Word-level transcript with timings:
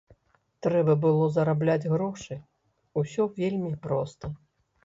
Трэба 0.67 0.95
было 1.03 1.27
зарабляць 1.35 1.89
грошы, 1.93 2.39
усё 3.03 3.29
вельмі 3.39 3.71
проста. 3.85 4.35